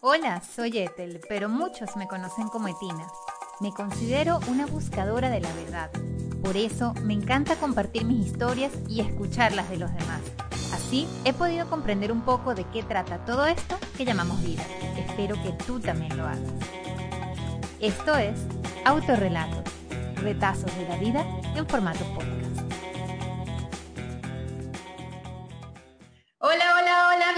[0.00, 3.08] Hola, soy Ethel, pero muchos me conocen como Etina.
[3.58, 5.90] Me considero una buscadora de la verdad.
[6.40, 10.20] Por eso me encanta compartir mis historias y escucharlas de los demás.
[10.72, 14.62] Así he podido comprender un poco de qué trata todo esto que llamamos vida.
[14.96, 16.52] Espero que tú también lo hagas.
[17.80, 18.38] Esto es
[18.84, 19.64] Autorrelatos,
[20.22, 21.26] retazos de la vida
[21.56, 22.47] en formato podcast.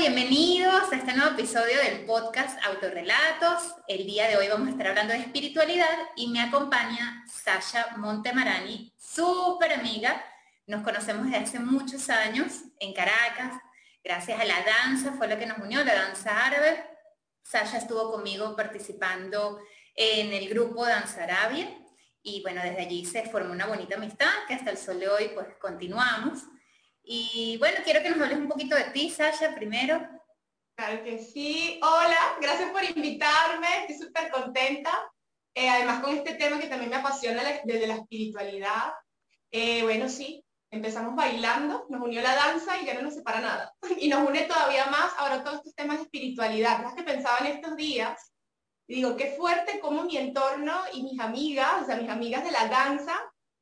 [0.01, 3.75] Bienvenidos a este nuevo episodio del podcast Autorrelatos.
[3.87, 8.94] El día de hoy vamos a estar hablando de espiritualidad y me acompaña Sasha Montemarani,
[8.96, 10.25] súper amiga.
[10.67, 13.61] Nos conocemos desde hace muchos años en Caracas.
[14.03, 16.82] Gracias a la danza, fue lo que nos unió, la danza árabe.
[17.43, 19.61] Sasha estuvo conmigo participando
[19.94, 21.77] en el grupo Danza Arabia
[22.22, 25.30] y bueno, desde allí se formó una bonita amistad que hasta el sol de hoy
[25.35, 26.44] pues continuamos.
[27.13, 29.99] Y bueno, quiero que nos hables un poquito de ti, Sasha, primero.
[30.77, 31.81] Claro que sí.
[31.83, 34.92] Hola, gracias por invitarme, estoy súper contenta.
[35.53, 38.92] Eh, además con este tema que también me apasiona desde la espiritualidad.
[39.50, 43.74] Eh, bueno, sí, empezamos bailando, nos unió la danza y ya no nos separa nada.
[43.98, 46.80] Y nos une todavía más ahora todos estos temas de espiritualidad.
[46.84, 48.33] Más que pensaba en estos días,
[48.86, 52.52] y digo, qué fuerte como mi entorno y mis amigas, o sea, mis amigas de
[52.52, 53.20] la danza,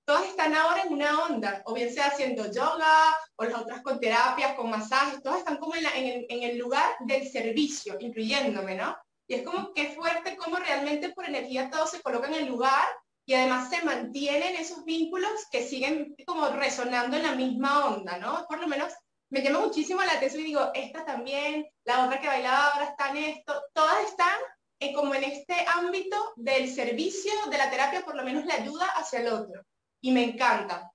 [0.09, 4.01] todas están ahora en una onda, o bien sea haciendo yoga, o las otras con
[4.01, 5.85] terapias, con masajes, todas están como en,
[6.31, 8.97] el, lugar del servicio, incluyéndome, ¿no?
[9.27, 12.87] Y es como qué fuerte como realmente por energía todos se colocan en el lugar
[13.27, 18.47] y además se mantienen esos vínculos que siguen como resonando en la misma onda, ¿no?
[18.49, 18.91] Por lo menos
[19.29, 23.11] me llama muchísimo la atención y digo, esta también, la otra que bailaba ahora está
[23.11, 24.39] en esto, todas están
[24.81, 28.87] eh, como en este ámbito del servicio, de la terapia, por lo menos la ayuda
[28.97, 29.67] hacia el otro
[30.01, 30.93] y me encanta.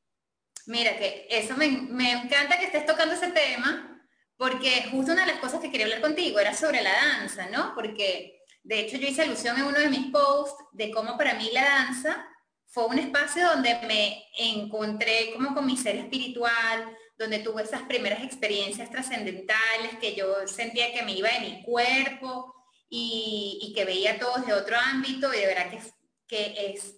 [0.65, 4.01] Mira, que eso me, encanta que estés tocando ese tema,
[4.37, 7.73] porque justo una de las cosas que quería hablar contigo era sobre la danza, ¿no?
[7.75, 11.49] Porque de hecho yo hice alusión en uno de mis posts de cómo para mí
[11.51, 12.25] la danza
[12.65, 18.23] fue un espacio donde me encontré como con mi ser espiritual, donde tuve esas primeras
[18.23, 22.53] experiencias trascendentales, que yo sentía que me iba de mi cuerpo
[22.89, 25.81] y, que veía todo de otro ámbito y de verdad que,
[26.27, 26.95] que es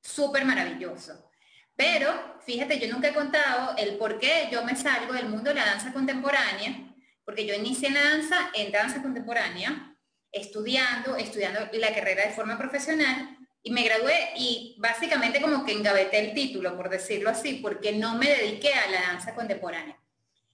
[0.00, 1.30] súper maravilloso.
[1.76, 5.56] Pero, fíjate, yo nunca he contado el por qué yo me salgo del mundo de
[5.56, 9.96] la danza contemporánea, porque yo inicié en la danza en danza contemporánea,
[10.30, 16.18] estudiando, estudiando la carrera de forma profesional, y me gradué y básicamente como que engaveté
[16.18, 19.98] el título, por decirlo así, porque no me dediqué a la danza contemporánea.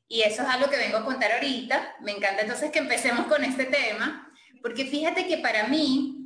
[0.07, 1.97] Y eso es algo que vengo a contar ahorita.
[2.01, 4.33] Me encanta entonces que empecemos con este tema,
[4.63, 6.20] porque fíjate que para mí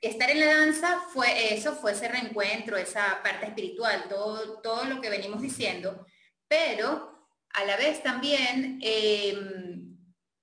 [0.00, 5.00] estar en la danza fue eso, fue ese reencuentro, esa parte espiritual, todo, todo lo
[5.00, 6.06] que venimos diciendo,
[6.48, 9.96] pero a la vez también em,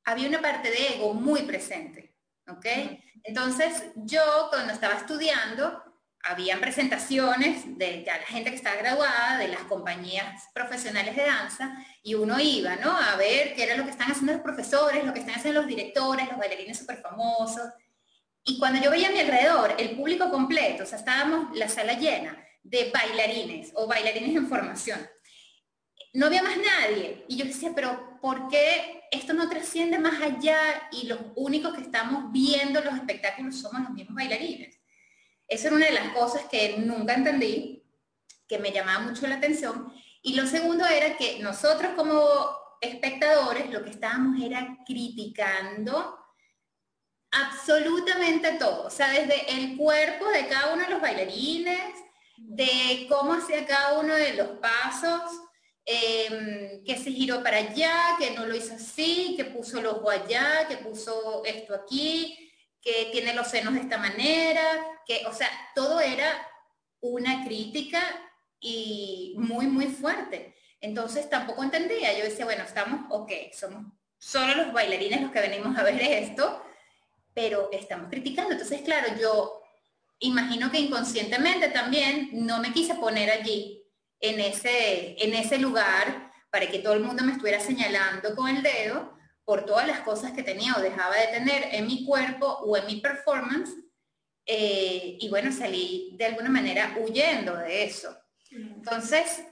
[0.06, 2.16] había una parte de ego muy presente,
[2.47, 2.66] ¿ok?
[3.24, 5.81] Entonces yo cuando estaba estudiando,
[6.24, 12.16] habían presentaciones de la gente que estaba graduada, de las compañías profesionales de danza, y
[12.16, 12.97] uno iba, ¿no?
[12.97, 15.70] A ver qué era lo que están haciendo los profesores, lo que están haciendo los
[15.70, 17.64] directores, los bailarines súper famosos,
[18.45, 21.93] y cuando yo veía a mi alrededor el público completo, o sea, estábamos la sala
[21.93, 24.99] llena de bailarines o bailarines en formación,
[26.13, 27.25] no había más nadie.
[27.27, 31.81] Y yo decía, pero ¿por qué esto no trasciende más allá y los únicos que
[31.81, 34.79] estamos viendo los espectáculos somos los mismos bailarines?
[35.47, 37.83] Esa era una de las cosas que nunca entendí,
[38.47, 39.91] que me llamaba mucho la atención.
[40.21, 42.21] Y lo segundo era que nosotros como
[42.79, 46.22] espectadores lo que estábamos era criticando
[47.33, 51.94] absolutamente todo, o sea, desde el cuerpo de cada uno de los bailarines,
[52.38, 55.21] de cómo hacía cada uno de los pasos,
[55.85, 60.09] em, que se giró para allá, que no lo hizo así, que puso el ojo
[60.09, 62.51] allá, que puso esto aquí,
[62.81, 64.63] que tiene los senos de esta manera,
[65.05, 66.47] que, o sea, todo era
[67.01, 68.01] una crítica
[68.59, 70.55] y muy, muy fuerte.
[70.79, 73.85] Entonces tampoco entendía, yo decía, bueno, estamos, ok, somos
[74.17, 76.63] solo los bailarines los que venimos a ver esto,
[77.33, 78.52] pero estamos criticando.
[78.52, 79.61] Entonces, claro, yo
[80.19, 83.84] imagino que inconscientemente también no me quise poner allí,
[84.23, 88.63] en ese, en ese lugar, para que todo el mundo me estuviera señalando con el
[88.63, 92.78] dedo por todas las cosas que tenía o dejaba de tener en mi cuerpo o
[92.78, 93.72] en mi performance.
[94.46, 98.16] Eh, y bueno, salí de alguna manera huyendo de eso.
[98.49, 99.43] Entonces,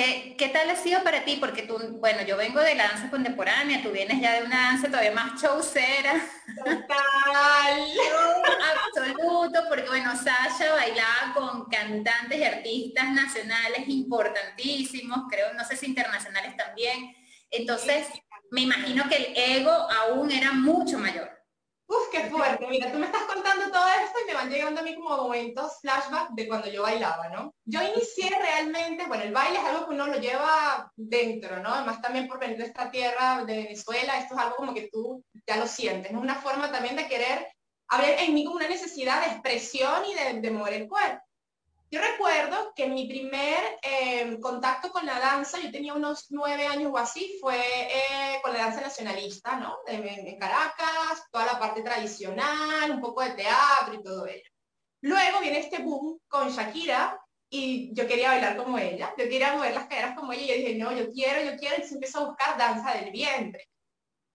[0.00, 1.36] ¿Qué, ¿Qué, tal ha sido para ti?
[1.38, 4.86] Porque tú, bueno, yo vengo de la danza contemporánea, tú vienes ya de una danza
[4.86, 6.14] todavía más showcera.
[6.56, 6.86] Total.
[8.86, 15.84] Absoluto, porque bueno, Sasha bailaba con cantantes y artistas nacionales importantísimos, creo, no sé si
[15.84, 17.14] internacionales también.
[17.50, 18.06] Entonces,
[18.50, 21.39] me imagino que el ego aún era mucho mayor.
[21.90, 22.68] Uf, que fuerte.
[22.68, 25.80] Mira, tú me estás contando todo esto y me van llegando a mí como momentos
[25.80, 27.52] flashback de cuando yo bailaba, ¿no?
[27.64, 31.74] Yo inicié realmente, bueno, el baile es algo que uno lo lleva dentro, ¿no?
[31.74, 35.24] Además también por venir de esta tierra de Venezuela, esto es algo como que tú
[35.44, 37.48] ya lo sientes, es una forma también de querer
[37.88, 41.24] haber en mí como una necesidad de expresión y de, de mover el cuerpo.
[41.92, 46.92] Yo recuerdo que mi primer eh, contacto con la danza, yo tenía unos nueve años
[46.94, 49.78] o así, fue eh, con la danza nacionalista, ¿no?
[49.88, 54.48] En, Caracas, toda la parte tradicional, un poco de teatro y todo ello.
[55.00, 57.18] Luego viene este boom con Shakira
[57.50, 60.54] y yo quería bailar como ella, yo quería mover las caderas como ella y yo
[60.54, 63.68] dije, no, yo quiero, yo quiero, y se empezó a buscar danza del vientre.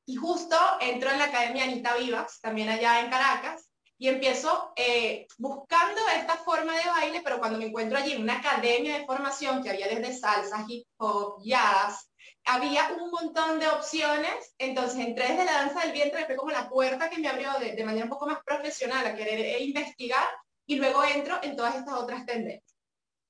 [0.05, 3.64] Y justo entró en la Academia Anita Vivas, también allá en Caracas,
[3.97, 8.39] y empiezo eh, buscando esta forma de baile, pero cuando me encuentro allí en una
[8.39, 12.09] academia de formación que había desde salsa, hip hop, jazz,
[12.43, 16.69] había un montón de opciones, entonces entré desde la danza del vientre, fue como la
[16.69, 20.27] puerta que me abrió de, manera un poco más profesional a querer eh, investigar,
[20.67, 22.75] y luego entro en todas estas otras tendencias.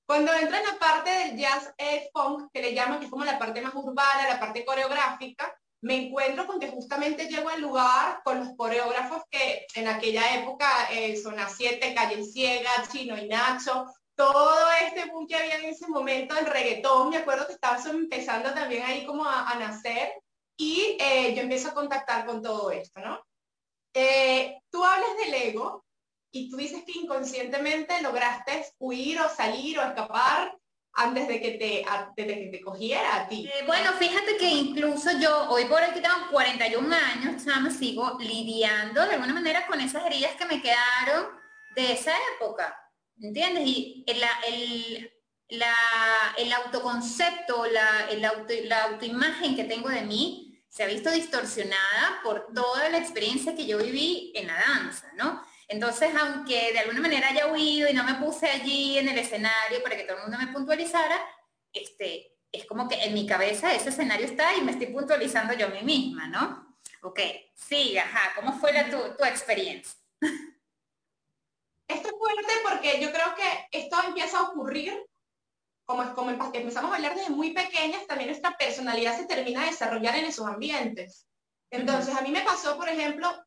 [0.05, 3.25] Cuando entro en la parte del jazz eh, funk, que le llaman, que es como
[3.25, 5.53] la parte más urbana, la parte coreográfica,
[5.85, 10.67] me encuentro con que justamente llego al lugar con los coreógrafos que en aquella época
[10.91, 13.85] eh, son a siete, Calle Ciega, Chino y Nacho,
[14.15, 18.51] todo este boom que había en ese momento el reggaetón, me acuerdo que estaba empezando
[18.51, 20.11] también ahí como a, nacer
[20.57, 23.23] y eh, yo empiezo a contactar con todo esto, ¿no?
[23.93, 25.85] Eh, tú hablas del ego
[26.31, 30.57] y tú dices que inconscientemente lograste huir o salir o escapar
[30.95, 33.47] antes de que te, desde que te cogiera a ti.
[33.47, 39.05] Eh, bueno, fíjate que incluso yo, hoy por aquí tengo 41 años, me sigo lidiando
[39.05, 41.27] de alguna manera con esas heridas que me quedaron
[41.75, 42.75] de esa época,
[43.19, 43.67] ¿entiendes?
[43.67, 45.11] Y el, el,
[45.49, 45.75] la,
[46.37, 52.21] el autoconcepto, la, el auto, la autoimagen que tengo de mí se ha visto distorsionada
[52.23, 55.43] por toda la experiencia que yo viví en la danza, ¿no?
[55.67, 59.81] Entonces, aunque de alguna manera haya huido y no me puse allí en el escenario
[59.81, 61.19] para que todo el mundo me puntualizara,
[61.73, 65.67] este, es como que en mi cabeza ese escenario está y me estoy puntualizando yo
[65.67, 66.77] a mí misma, ¿no?
[67.01, 67.19] Ok,
[67.53, 69.93] sí, ajá, ¿cómo fue la, tu, tu experiencia?
[71.87, 74.99] Esto es fuerte porque yo creo que esto empieza a ocurrir,
[75.85, 80.15] como, como empezamos a bailar desde muy pequeñas, también nuestra personalidad se termina de desarrollar
[80.15, 81.27] en esos ambientes.
[81.69, 83.44] Entonces, a mí me pasó, por ejemplo,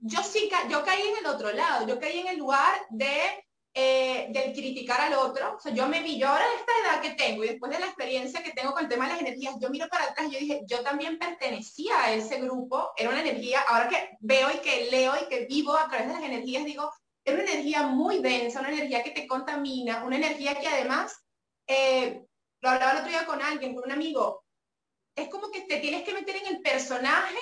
[0.00, 4.26] yo sí, yo caí en el otro lado, yo caí en el lugar de eh,
[4.30, 5.56] del criticar al otro.
[5.56, 7.86] O sea, yo me vi, yo ahora esta edad que tengo y después de la
[7.86, 10.38] experiencia que tengo con el tema de las energías, yo miro para atrás y yo
[10.40, 14.90] dije, yo también pertenecía a ese grupo, era una energía, ahora que veo y que
[14.90, 16.90] leo y que vivo a través de las energías, digo,
[17.24, 21.22] era una energía muy densa, una energía que te contamina, una energía que además,
[21.68, 22.24] eh,
[22.62, 24.44] lo hablaba el otro día con alguien, con un amigo,
[25.14, 27.38] es como que te tienes que meter en el personaje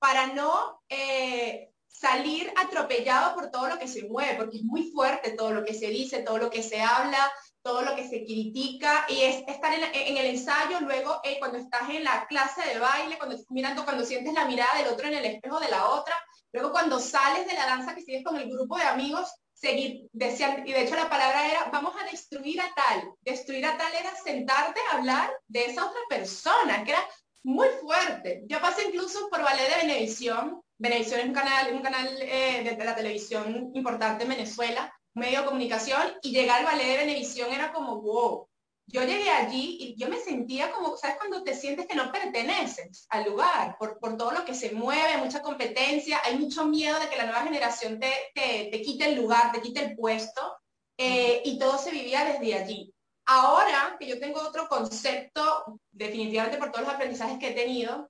[0.00, 5.32] para no eh, salir atropellado por todo lo que se mueve, porque es muy fuerte
[5.32, 7.30] todo lo que se dice, todo lo que se habla,
[7.62, 11.90] todo lo que se critica, y es estar en, el ensayo, luego eh, cuando estás
[11.90, 15.14] en la clase de baile, cuando estás mirando, cuando sientes la mirada del otro en
[15.14, 16.14] el espejo de la otra,
[16.52, 20.66] luego cuando sales de la danza que sigues con el grupo de amigos, seguir, decían,
[20.66, 24.14] y de hecho la palabra era, vamos a destruir a tal, destruir a tal era
[24.14, 27.04] sentarte a hablar de esa otra persona, que era
[27.42, 28.42] muy fuerte.
[28.46, 32.84] Yo pasé incluso por ballet de Venevisión, Venevisión es un canal, un canal eh, de,
[32.84, 37.72] la televisión importante en Venezuela, medio de comunicación, y llegar al ballet de Venevisión era
[37.72, 38.48] como, wow.
[38.90, 41.18] Yo llegué allí y yo me sentía como, ¿sabes?
[41.18, 45.18] Cuando te sientes que no perteneces al lugar, por, por todo lo que se mueve,
[45.18, 49.52] mucha competencia, hay mucho miedo de que la nueva generación te, te, quite el lugar,
[49.52, 50.56] te quite el puesto,
[50.96, 52.94] eh, y todo se vivía desde allí.
[53.26, 58.08] Ahora que yo tengo otro concepto, definitivamente por todos los aprendizajes que he tenido,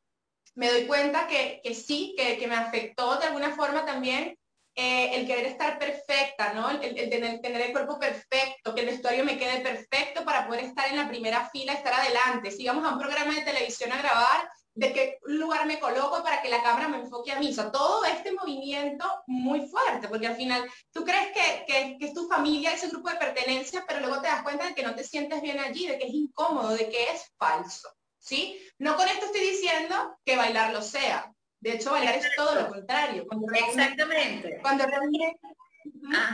[0.59, 4.37] me doy cuenta que, sí, que, me afectó de alguna forma también
[4.75, 6.69] eh, el querer estar perfecta, ¿no?
[6.69, 10.89] El, tener, tener, el cuerpo perfecto, que el vestuario me quede perfecto para poder estar
[10.89, 12.51] en la primera fila, estar adelante.
[12.51, 16.43] Si vamos a un programa de televisión a grabar, de qué lugar me coloco para
[16.43, 17.51] que la cámara me enfoque a mí.
[17.51, 22.07] O sea, todo este movimiento muy fuerte, porque al final tú crees que, que, que,
[22.07, 24.97] es tu familia, ese grupo de pertenencia, pero luego te das cuenta de que no
[24.97, 27.89] te sientes bien allí, de que es incómodo, de que es falso.
[28.29, 28.61] ¿Sí?
[28.79, 31.33] No con esto estoy diciendo que bailar lo sea.
[31.61, 33.27] De hecho, bailar es todo lo contrario.
[33.67, 34.59] Exactamente.
[34.63, 35.41] Cuando realmente,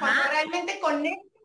[0.00, 1.40] cuando realmente conecto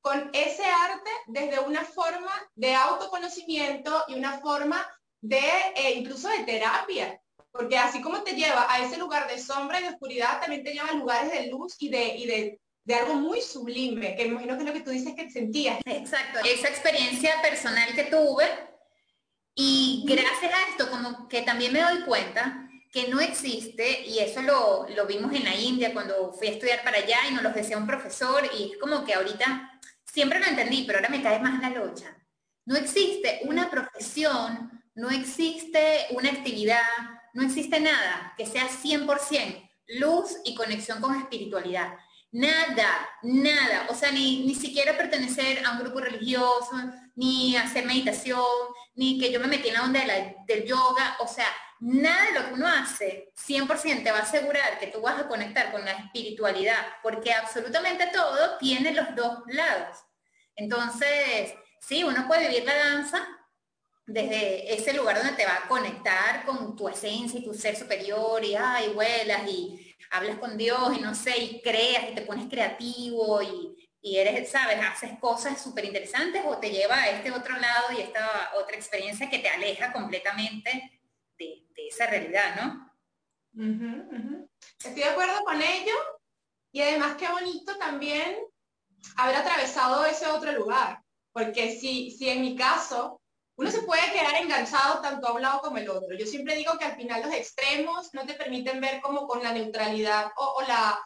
[0.00, 4.84] con ese arte desde una forma de autoconocimiento y una forma
[5.20, 5.38] de
[5.76, 7.20] eh, incluso de terapia.
[7.52, 10.72] Porque así como te lleva a ese lugar de sombra y de oscuridad, también te
[10.72, 14.54] lleva a lugares de luz y de, y de, de algo muy sublime, que imagino
[14.54, 15.80] que es lo que tú dices que sentías.
[15.84, 16.38] Exacto.
[16.44, 18.69] Esa experiencia personal que tuve
[19.62, 24.40] y gracias a esto, como que también me doy cuenta que no existe, y eso
[24.40, 27.50] lo, lo, vimos en la India cuando fui a estudiar para allá y nos lo
[27.52, 31.40] decía un profesor, y es como que ahorita, siempre lo entendí, pero ahora me cae
[31.40, 32.16] más la locha.
[32.64, 36.80] No existe una profesión, no existe una actividad,
[37.34, 41.92] no existe nada que sea 100% luz y conexión con espiritualidad.
[42.32, 43.88] Nada, nada.
[43.90, 46.70] O sea, ni, ni siquiera pertenecer a un grupo religioso,
[47.14, 48.40] ni hacer meditación,
[48.94, 50.00] ni que yo me metí en la onda
[50.46, 51.16] del yoga.
[51.20, 51.46] O sea,
[51.80, 55.28] nada de lo que uno hace 100% te va a asegurar que tú vas a
[55.28, 59.98] conectar con la espiritualidad, porque absolutamente todo tiene los dos lados.
[60.56, 63.26] Entonces, sí, uno puede vivir la danza
[64.06, 68.44] desde ese lugar donde te va a conectar con tu esencia y tu ser superior
[68.44, 72.48] y, ay, vuelas y hablas con Dios y no sé, y creas y te pones
[72.48, 77.56] creativo y, y eres, sabes, haces cosas súper interesantes o te lleva a este otro
[77.58, 81.00] lado y esta otra experiencia que te aleja completamente
[81.38, 84.48] de, esa realidad, ¿no?
[84.78, 85.94] Estoy de acuerdo con ello
[86.70, 88.36] y además qué bonito también
[89.16, 91.02] haber atravesado ese otro lugar,
[91.32, 93.20] porque si, si en mi caso
[93.60, 96.16] uno se puede quedar enganchado tanto a un lado como el otro.
[96.16, 99.52] Yo siempre digo que al final los extremos no te permiten ver como con la
[99.52, 100.98] neutralidad o, la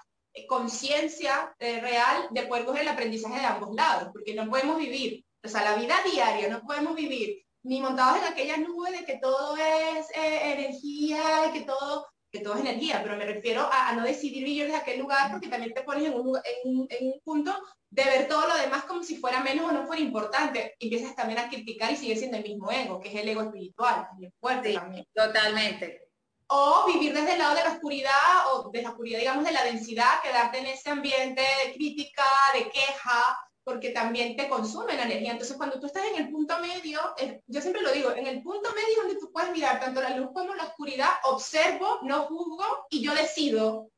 [0.48, 5.24] conciencia eh, real de poder coger el aprendizaje de ambos lados, porque no podemos vivir,
[5.42, 9.18] o sea, la vida diaria no podemos vivir ni montados en aquella nube de que
[9.18, 14.04] todo es eh, energía que todo, que todo es energía, pero me refiero a, no
[14.04, 17.54] decidir vivir desde aquel lugar porque también te pones en un, en, un, punto
[17.90, 20.74] de ver todo lo demás como si fuera menos o no fuera importante.
[20.78, 24.08] Empiezas también a criticar y sigue siendo el mismo ego, que es el ego espiritual,
[24.20, 25.06] el fuerte también.
[25.14, 26.03] Totalmente.
[26.48, 29.64] O vivir desde el lado de la oscuridad o de la oscuridad, digamos, de la
[29.64, 32.24] densidad, quedarte en ese ambiente de crítica,
[32.54, 35.32] de queja, porque también te consume la energía.
[35.32, 37.00] Entonces, cuando tú estás en el punto medio,
[37.46, 40.28] yo siempre lo digo, en el punto medio donde tú puedes mirar tanto la luz
[40.34, 43.88] como la oscuridad, observo, no juzgo y yo decido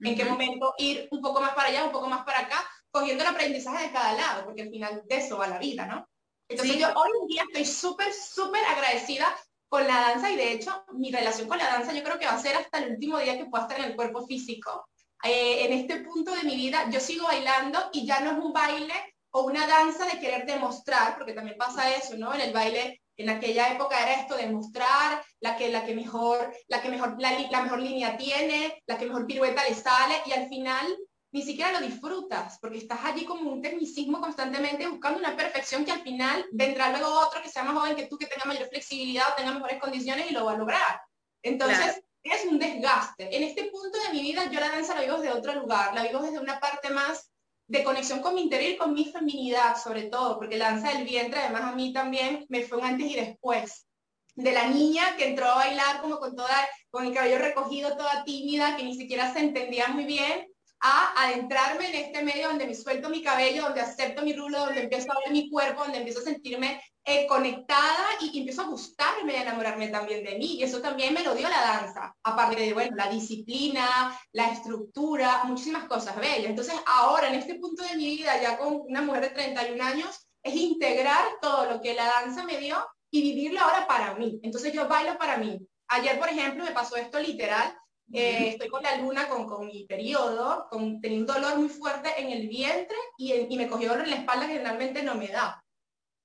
[0.00, 3.22] en qué momento ir un poco más para allá, un poco más para acá, cogiendo
[3.22, 6.08] el aprendizaje de cada lado, porque al final de eso va la vida, ¿no?
[6.48, 9.32] Entonces yo hoy en día estoy súper, súper agradecida
[9.72, 12.32] con la danza y de hecho mi relación con la danza yo creo que va
[12.32, 14.86] a ser hasta el último día que pueda estar en el cuerpo físico.
[15.24, 18.52] Eh, en este punto de mi vida yo sigo bailando y ya no es un
[18.52, 18.92] baile
[19.30, 22.34] o una danza de querer demostrar, porque también pasa eso, ¿no?
[22.34, 26.82] En el baile, en aquella época era esto, demostrar la que, la que mejor, la
[26.82, 30.50] que mejor, la, la mejor línea tiene, la que mejor pirueta le sale, y al
[30.50, 30.86] final
[31.32, 35.90] ni siquiera lo disfrutas, porque estás allí como un tecnicismo constantemente buscando una perfección que
[35.90, 39.24] al final vendrá luego otro que sea más joven que tú, que tenga mayor flexibilidad
[39.32, 41.00] o tenga mejores condiciones y lo va a lograr.
[41.42, 43.34] Entonces, es un desgaste.
[43.34, 46.02] En este punto de mi vida, yo la danza la vivo desde otro lugar, la
[46.02, 47.30] vivo desde una parte más
[47.66, 51.04] de conexión con mi interior y con mi feminidad, sobre todo, porque la danza del
[51.04, 53.86] vientre, además a mí también me fue un antes y después.
[54.34, 58.22] De la niña que entró a bailar como con toda, con el cabello recogido, toda
[58.24, 60.51] tímida, que ni siquiera se entendía muy bien,
[60.82, 64.82] a adentrarme en este medio donde me suelto mi cabello, donde acepto mi rulo, donde
[64.82, 69.32] empiezo a ver mi cuerpo, donde empiezo a sentirme eh, conectada y, empiezo a gustarme
[69.32, 70.56] y enamorarme también de mí.
[70.56, 75.44] Y eso también me lo dio la danza, aparte de, bueno, la disciplina, la estructura,
[75.44, 76.50] muchísimas cosas bellas.
[76.50, 80.28] Entonces ahora, en este punto de mi vida, ya con una mujer de 31 años,
[80.42, 82.76] es integrar todo lo que la danza me dio
[83.12, 84.40] y vivirlo ahora para mí.
[84.42, 85.60] Entonces yo bailo para mí.
[85.88, 87.76] Ayer, por ejemplo, me pasó esto literal.
[88.12, 92.10] Eh, estoy con la luna, con, con mi periodo, con, teniendo un dolor muy fuerte
[92.18, 95.28] en el vientre y, y me cogió dolor en la espalda que generalmente no me
[95.28, 95.64] da.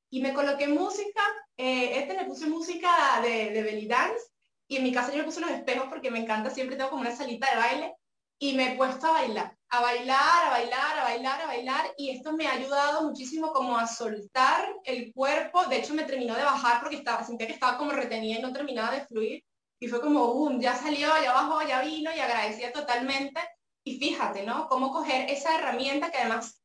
[0.10, 1.22] Y me coloqué música,
[1.56, 4.26] eh, este le puse música de, de belly dance
[4.68, 7.02] y en mi casa yo le puse los espejos porque me encanta, siempre tengo como
[7.02, 7.96] una salita de baile
[8.40, 12.12] y me he puesto a bailar, a bailar, a bailar, a bailar, a bailar y
[12.12, 16.44] esto me ha ayudado muchísimo como a soltar el cuerpo, de hecho me terminó de
[16.44, 19.44] bajar porque estaba, sentía que estaba como retenida y no terminaba de fluir
[19.80, 23.40] y fue como, boom, ya salió, ya bajó, ya vino y agradecía totalmente.
[23.84, 24.68] Y fíjate, ¿no?
[24.68, 26.62] Cómo coger esa herramienta que además,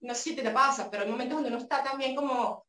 [0.00, 2.64] no sé si te, te pasa, pero hay momentos donde uno está también como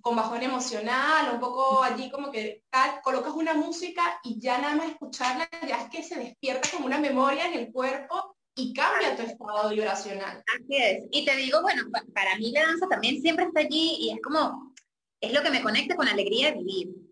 [0.00, 4.74] con bajón emocional, un poco allí como que tal, colocas una música y ya nada
[4.74, 9.16] más escucharla, ya es que se despierta como una memoria en el cuerpo y cambia
[9.16, 10.42] tu estado vibracional.
[10.54, 11.04] Así es.
[11.12, 14.74] Y te digo, bueno, para mí la danza también siempre está allí y es como,
[15.20, 17.09] es lo que me conecta con la alegría de vivir.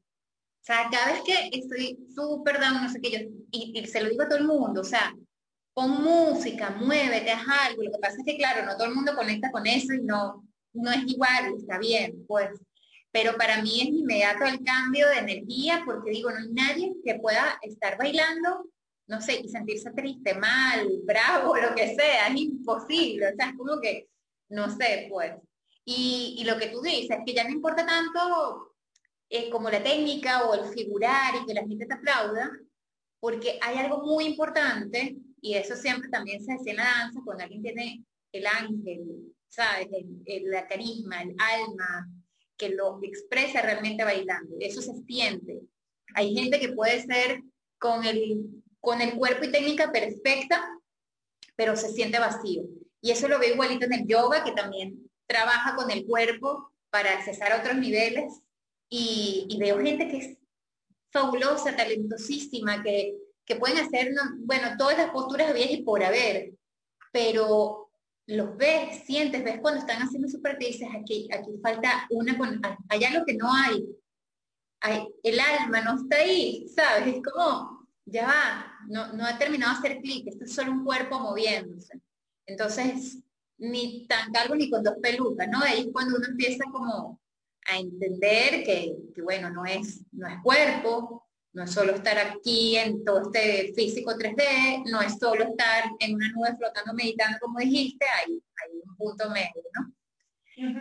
[0.68, 3.18] Sea, cada vez que estoy súper down, no sé qué, yo,
[3.50, 5.14] y, se lo digo a todo el mundo, o sea,
[5.72, 7.84] pon música, muévete, haz algo.
[7.84, 10.46] Lo que pasa es que, claro, no todo el mundo conecta con eso y no,
[10.74, 12.50] no es igual, está bien, pues.
[13.10, 17.14] Pero para mí es inmediato el cambio de energía porque digo, no hay nadie que
[17.14, 18.66] pueda estar bailando,
[19.06, 23.28] no sé, y sentirse triste, mal, bravo, lo que sea, es imposible.
[23.28, 24.06] O sea, es como que,
[24.50, 25.32] no sé, pues.
[25.86, 28.67] Y, y lo que tú dices, que ya no importa tanto
[29.50, 32.50] como la técnica o el figurar y que la gente te aplauda,
[33.20, 37.44] porque hay algo muy importante, y eso siempre también se decía en la danza, cuando
[37.44, 39.88] alguien tiene el ángel, ¿sabes?
[40.24, 42.08] El, carisma, el alma,
[42.56, 44.56] que lo expresa realmente bailando.
[44.60, 45.60] Eso se siente.
[46.14, 47.42] Hay gente que puede ser
[47.78, 50.68] con el, con el cuerpo y técnica perfecta,
[51.54, 52.64] pero se siente vacío.
[53.00, 57.12] Y eso lo veo igualito en el yoga, que también trabaja con el cuerpo para
[57.12, 58.40] accesar a otros niveles.
[58.90, 60.38] Y, veo gente que es
[61.10, 66.52] fabulosa, talentosísima, que, que pueden hacer, bueno, todas las posturas había y por haber,
[67.12, 67.90] pero
[68.26, 73.10] los ves, sientes, ves cuando están haciendo su parte aquí, aquí falta una, con, allá
[73.10, 73.84] lo que no hay,
[74.80, 77.16] hay, el alma no está ahí, ¿sabes?
[77.16, 80.84] Es como, ya va, no, no ha terminado de hacer clic, esto es solo un
[80.84, 82.00] cuerpo moviéndose.
[82.46, 83.18] Entonces,
[83.58, 85.60] ni tan calvo ni con dos pelucas, ¿no?
[85.60, 87.20] Ahí es cuando uno empieza como
[87.68, 93.04] a entender que, bueno, no es, no es cuerpo, no es solo estar aquí en
[93.04, 98.06] todo este físico 3D, no es solo estar en una nube flotando meditando como dijiste,
[98.06, 99.92] hay, hay un punto medio, ¿no?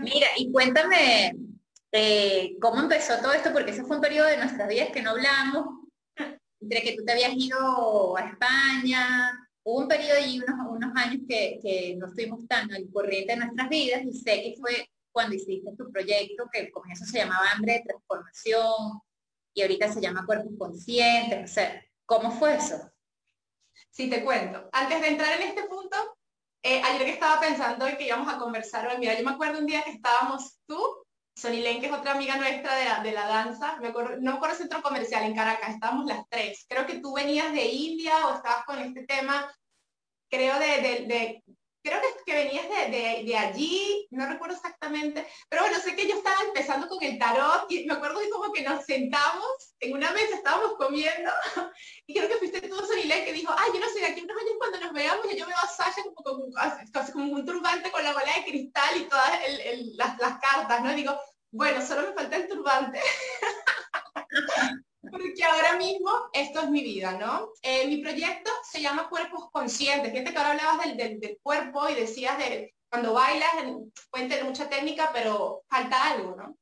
[0.01, 1.33] Mira, y cuéntame
[1.91, 5.11] eh, cómo empezó todo esto, porque ese fue un periodo de nuestras vidas que no
[5.11, 5.67] hablamos,
[6.59, 9.31] entre que tú te habías ido a España,
[9.63, 13.39] hubo un periodo y unos, unos años que, que no estuvimos tan al corriente de
[13.39, 17.49] nuestras vidas y sé que fue cuando hiciste tu proyecto, que al comienzo se llamaba
[17.51, 19.01] Hambre de Transformación
[19.51, 21.49] y ahorita se llama Cuerpos Conscientes.
[21.49, 22.91] O sea, ¿cómo fue eso?
[23.89, 24.69] Sí, te cuento.
[24.71, 25.97] Antes de entrar en este punto,
[26.61, 29.57] eh, ayer que estaba pensando en que íbamos a conversar hoy, mira, yo me acuerdo
[29.57, 30.79] un día que estábamos tú,
[31.35, 34.37] Sonilén, que es otra amiga nuestra de la, de la danza, me acuerdo, no me
[34.37, 36.63] acuerdo centro comercial en Caracas, estábamos las tres.
[36.69, 39.51] Creo que tú venías de India o estabas con este tema,
[40.29, 41.43] creo, de, de,
[41.87, 46.15] creo que, que venías de, de, allí, no recuerdo exactamente, pero bueno, sé que yo
[46.15, 50.11] estaba empezando con el tarot y me acuerdo de como que nos sentamos en una
[50.11, 51.31] mesa, estábamos comiendo
[52.07, 54.37] y creo que fuiste tú, Sonilé, que dijo, ay, yo no sé, de aquí unos
[54.37, 58.13] años cuando nos veamos, yo veo a Sasha como, como, como un turbante con la
[58.13, 59.31] bola de cristal y todas
[59.95, 60.93] las, las cartas, ¿no?
[60.93, 61.19] Digo,
[61.51, 62.99] bueno, solo me falta el turbante.
[65.01, 67.49] Porque ahora mismo esto es mi vida, ¿no?
[67.61, 70.11] Eh, mi proyecto se llama Cuerpos Conscientes.
[70.11, 73.49] Fíjate que ahora hablabas del, del, cuerpo y decías de cuando bailas,
[74.09, 76.57] pueden tener mucha técnica, pero falta algo, ¿no?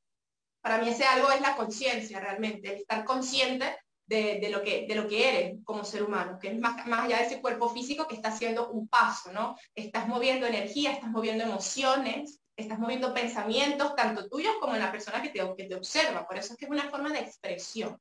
[0.61, 4.85] Para mí ese algo es la conciencia realmente, el estar consciente de, de, lo que,
[4.87, 7.69] de lo que eres como ser humano, que es más, más allá de ese cuerpo
[7.69, 9.55] físico que está haciendo un paso, ¿no?
[9.75, 15.21] Estás moviendo energía, estás moviendo emociones, estás moviendo pensamientos, tanto tuyos como en la persona
[15.21, 16.25] que te, que te observa.
[16.27, 17.99] Por eso es que es una forma de expresión.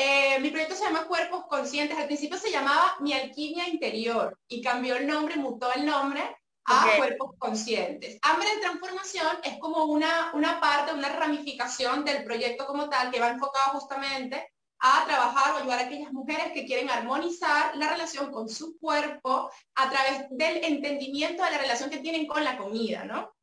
[0.00, 1.98] Eh, mi proyecto se llama Cuerpos Conscientes.
[1.98, 6.22] Al principio se llamaba Mi Alquimia Interior y cambió el nombre, mutó el nombre
[6.66, 8.16] a Cuerpos Conscientes.
[8.22, 13.18] Hambre de Transformación es como una, una parte, una ramificación del proyecto como tal que
[13.18, 18.30] va enfocado justamente a trabajar o ayudar a aquellas mujeres que quieren armonizar la relación
[18.30, 23.02] con su cuerpo a través del entendimiento de la relación que tienen con la comida,
[23.02, 23.34] ¿no?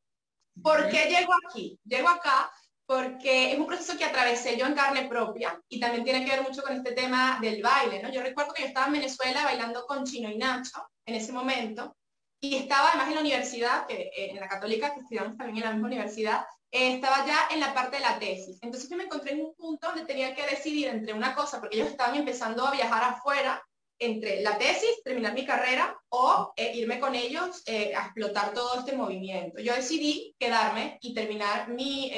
[0.62, 1.78] ¿Por qué llego aquí?
[1.84, 2.50] Llego acá
[2.86, 6.42] porque es un proceso que atravesé yo en carne propia y también tiene que ver
[6.42, 8.12] mucho con este tema del baile, ¿no?
[8.12, 11.96] Yo recuerdo que yo estaba en Venezuela bailando con Chino y Nacho en ese momento
[12.40, 15.64] y estaba además en la universidad, que, eh, en la católica, que estudiamos también en
[15.64, 18.58] la misma universidad, eh, estaba ya en la parte de la tesis.
[18.62, 21.76] Entonces yo me encontré en un punto donde tenía que decidir entre una cosa, porque
[21.76, 23.62] ellos estaban empezando a viajar afuera,
[23.98, 28.94] entre la tesis, terminar mi carrera, o eh, irme con ellos a explotar todo este
[28.94, 29.58] movimiento.
[29.58, 32.12] Yo decidí quedarme y terminar mi,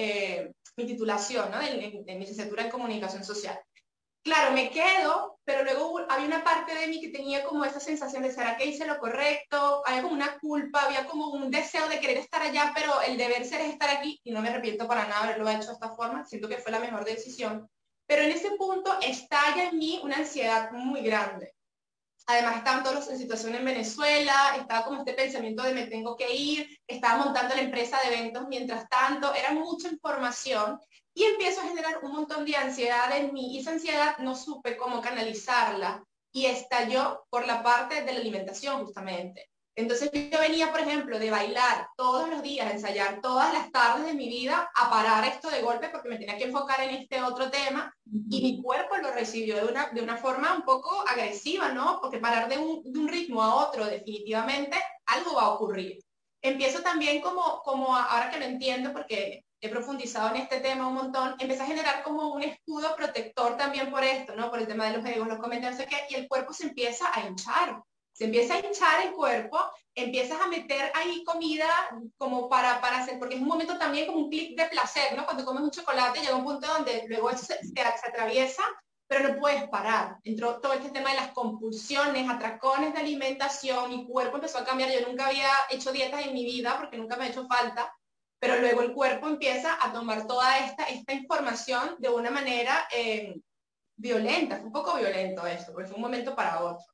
[0.79, 1.61] mi titulación, ¿no?
[1.61, 3.61] En, mi licenciatura en comunicación social.
[4.23, 8.23] Claro, me quedo, pero luego había una parte de mí que tenía como esa sensación
[8.23, 9.83] de, ¿será que hice lo correcto?
[9.87, 13.45] Había como una culpa, había como un deseo de querer estar allá, pero el deber
[13.45, 16.25] ser es estar aquí y no me arrepiento para nada haberlo hecho de esta forma,
[16.25, 17.69] siento que fue la mejor decisión.
[18.07, 21.55] Pero en ese punto estalla en mí una ansiedad muy grande.
[22.31, 26.31] Además estaban todos en situación en Venezuela, estaba como este pensamiento de me tengo que
[26.31, 30.79] ir, estaba montando la empresa de eventos mientras tanto, era mucha información
[31.15, 34.77] y empiezo a generar un montón de ansiedad en mí y esa ansiedad no supe
[34.77, 39.49] cómo canalizarla y estalló por la parte de la alimentación justamente.
[39.79, 44.15] Entonces yo venía, por ejemplo, de bailar todos los días, ensayar todas las tardes de
[44.15, 47.49] mi vida, a parar esto de golpe porque me tenía que enfocar en este otro
[47.49, 47.95] tema
[48.29, 52.01] y mi cuerpo lo recibió de una, de una forma un poco agresiva, ¿no?
[52.03, 56.01] Porque parar de un, de un ritmo a otro definitivamente algo va a ocurrir.
[56.43, 60.95] Empiezo también como, como ahora que lo entiendo porque he profundizado en este tema un
[60.95, 64.51] montón, empecé a generar como un escudo protector también por esto, ¿no?
[64.51, 67.25] Por el tema de los egos, los comentarios, qué, y el cuerpo se empieza a
[67.29, 67.81] hinchar
[68.19, 69.61] se empieza a hinchar el cuerpo,
[69.95, 71.69] empiezas a meter ahí comida
[72.17, 75.25] como para, para hacer, porque es un momento también como un clic de placer, ¿no?
[75.25, 78.65] Cuando comes un chocolate llega un punto donde luego se, se, atraviesa
[79.07, 80.17] pero no puedes parar.
[80.25, 84.91] Entró todo este tema de las compulsiones, atracones de alimentación, mi cuerpo empezó a cambiar,
[84.91, 87.95] yo nunca había hecho dietas en mi vida porque nunca me ha hecho falta,
[88.41, 93.41] pero luego el cuerpo empieza a tomar toda esta, esta información de una manera eh,
[93.97, 96.85] violenta, fue un poco violento esto, porque fue un momento para otro.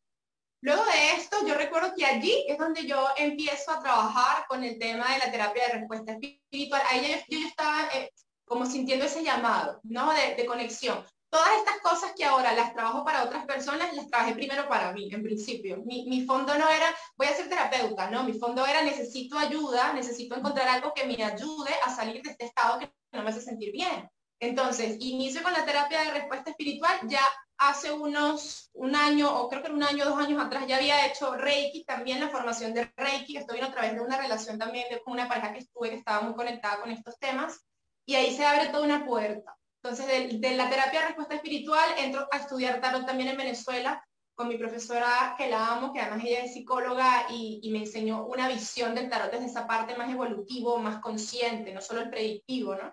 [0.65, 4.79] Luego de esto, yo recuerdo que allí es donde yo empiezo a trabajar con el
[4.79, 6.81] tema de la terapia de respuesta espiritual.
[6.89, 8.11] Ahí yo, estaba eh,
[8.47, 10.11] como sintiendo ese llamado, ¿no?
[10.15, 11.05] De, de, conexión.
[11.29, 15.11] Todas estas cosas que ahora las trabajo para otras personas, las trabajé primero para mí,
[15.13, 15.83] en principio.
[15.85, 16.87] Mi, mi fondo no era,
[17.19, 18.25] voy a ser terapeuta, ¿no?
[18.25, 22.47] Mi fondo era, necesito ayuda, necesito encontrar algo que me ayude a salir de este
[22.47, 24.09] estado que no me hace sentir bien.
[24.41, 27.21] Entonces, inicio con la terapia de respuesta espiritual, ya
[27.59, 31.35] hace unos, un año, o creo que un año, dos años atrás, ya había hecho
[31.35, 35.15] Reiki, también la formación de Reiki, estoy a través de una relación también de, con
[35.15, 37.65] una pareja que estuve que estaba muy conectada con estos temas,
[38.07, 39.57] y ahí se abre toda una puerta.
[39.83, 44.49] Entonces, de, la terapia de respuesta espiritual, entro a estudiar tarot también en Venezuela, con
[44.49, 48.49] mi profesora que la amo, que además ella es psicóloga y, y, me enseñó una
[48.49, 52.93] visión del tarot desde esa parte más evolutivo, más consciente, no solo el predictivo, ¿no?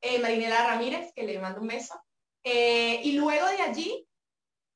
[0.00, 2.00] eh, Marinela Ramírez, que le mando un beso.
[2.44, 4.06] Eh, y luego de allí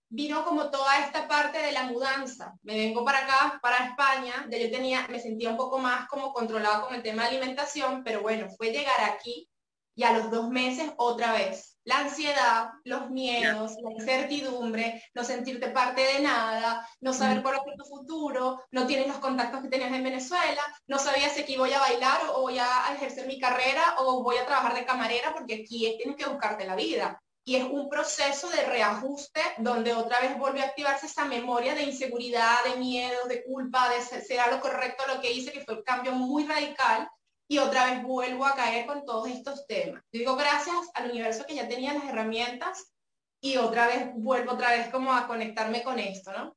[0.09, 2.55] vino como toda esta parte de la mudanza.
[2.63, 6.33] Me vengo para acá, para España, ya yo tenía, me sentía un poco más como
[6.33, 9.49] controlado con el tema de alimentación, pero bueno, fue llegar aquí
[9.97, 15.69] y a los dos meses otra vez la ansiedad, los miedos, la incertidumbre, no sentirte
[15.69, 19.93] parte de nada, no saber cuál es tu futuro, no tienes los contactos que tenías
[19.93, 23.97] en Venezuela, no sabías si aquí voy a bailar o voy a ejercer mi carrera
[23.99, 27.21] o voy a trabajar de camarera porque aquí tienes que buscarte la vida.
[27.47, 31.83] Y es un proceso de reajuste donde otra vez vuelve a activarse esa memoria de
[31.83, 35.83] inseguridad, de miedo, de culpa, de ser lo correcto lo que hice, que fue un
[35.83, 37.09] cambio muy radical
[37.49, 40.03] y otra vez vuelvo a caer con todos estos temas.
[40.11, 42.93] digo gracias al universo que ya tenía las herramientas
[43.41, 46.57] y otra vez vuelvo otra vez como a conectarme con esto, ¿no?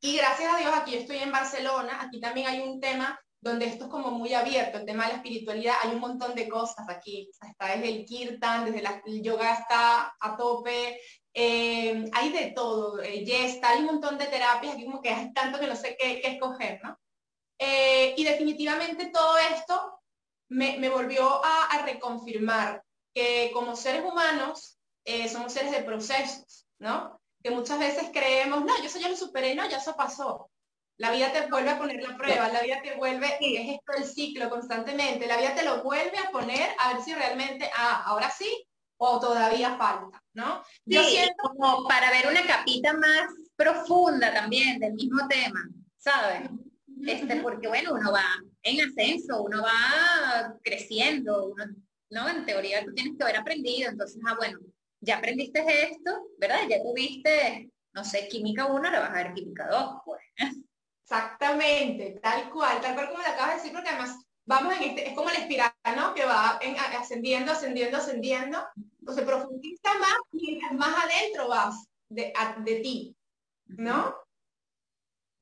[0.00, 3.66] Y gracias a Dios aquí yo estoy en Barcelona, aquí también hay un tema donde
[3.66, 6.88] esto es como muy abierto, el tema de la espiritualidad, hay un montón de cosas
[6.88, 11.00] aquí, está desde el kirtan, desde la, el yoga está a tope,
[11.32, 15.32] eh, hay de todo, eh, está hay un montón de terapias, aquí como que hay
[15.32, 16.98] tanto que no sé qué, qué escoger, ¿no?
[17.58, 20.00] Eh, y definitivamente todo esto
[20.48, 22.82] me, volvió a, reconfirmar
[23.14, 27.20] que como seres humanos eh, somos seres de procesos, ¿no?
[27.42, 30.50] Que muchas veces creemos, no, yo eso ya lo superé, no, ya eso pasó.
[30.98, 34.04] La vida te vuelve a poner la prueba, la vida te vuelve, es esto el
[34.04, 38.30] ciclo constantemente, la vida te lo vuelve a poner a ver si realmente, ah, ahora
[38.30, 38.66] sí
[38.98, 40.62] o todavía falta, ¿no?
[40.86, 46.48] yo siento como para ver una capita más profunda también del mismo tema, ¿sabes?
[47.06, 48.24] Este, porque bueno, uno va
[48.62, 51.64] en ascenso, uno va creciendo, uno,
[52.10, 52.28] ¿no?
[52.28, 54.58] En teoría tú tienes que haber aprendido, entonces, ah, bueno,
[55.00, 56.60] ya aprendiste esto, ¿verdad?
[56.68, 60.05] Ya tuviste, no sé, química 1, ahora vas a ver química 2, pues.
[61.08, 65.08] Exactamente, tal cual, tal cual como le acabas de decir, porque además vamos en este,
[65.08, 66.12] es como la espiral, ¿no?
[66.14, 66.58] Que va
[66.98, 68.66] ascendiendo, ascendiendo, ascendiendo,
[68.98, 72.32] entonces profundiza más y más adentro vas de,
[72.64, 73.16] de ti,
[73.66, 74.16] ¿no?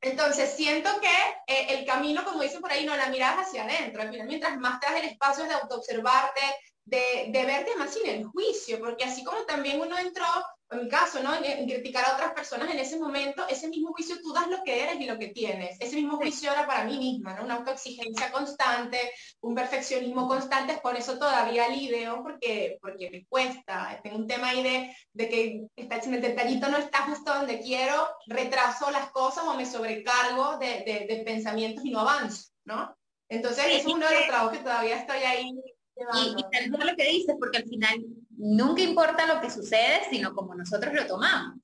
[0.00, 1.08] Entonces, siento que
[1.54, 4.02] eh, el camino, como dicen por ahí, no la miras hacia adentro.
[4.02, 6.40] Al final, mientras más te das el espacio de autoobservarte,
[6.84, 10.42] de, de verte más sin el juicio, porque así como también uno entró en
[10.74, 11.34] mi caso, ¿no?
[11.34, 14.82] En, criticar a otras personas en ese momento, ese mismo juicio tú das lo que
[14.82, 15.76] eres y lo que tienes.
[15.80, 17.44] Ese mismo juicio era para mí misma, ¿no?
[17.44, 18.98] Una autoexigencia constante,
[19.40, 24.00] un perfeccionismo constante, por eso todavía lidio, porque, porque me cuesta.
[24.02, 28.08] Tengo un tema ahí de, de que está, el detallito no está justo donde quiero,
[28.26, 32.96] retraso las cosas o me sobrecargo de, de, pensamientos y no avanzo, ¿no?
[33.28, 35.50] Entonces, es uno de los trabajos que todavía estoy ahí
[35.96, 38.04] y, y tal lo que dices, porque al final
[38.36, 41.58] nunca importa lo que sucede, sino como nosotros lo tomamos.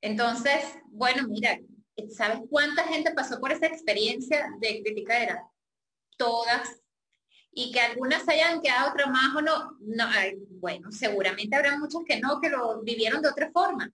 [0.00, 1.58] Entonces, bueno, mira,
[2.08, 5.44] ¿sabes cuánta gente pasó por esa experiencia de criticadera?
[6.16, 6.80] Todas.
[7.52, 10.06] Y que algunas hayan quedado más o no, no
[10.50, 13.90] bueno, seguramente habrá muchos que no, que lo vivieron de otra forma.